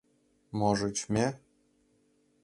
—Можыч, 0.59 0.97
ме? 1.13 1.25